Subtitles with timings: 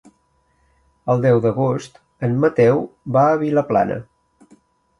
[1.13, 2.83] El deu d'agost en Mateu
[3.19, 4.03] va a Vilaplana.